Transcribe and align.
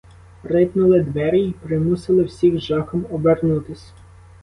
Рипнули 0.43 0.99
двері 0.99 1.41
й 1.41 1.53
примусили 1.53 2.23
всіх 2.23 2.57
з 2.57 2.61
жахом 2.61 3.05
обернутись. 3.11 3.93